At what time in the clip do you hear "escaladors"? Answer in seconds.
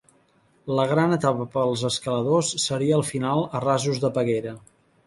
1.91-2.51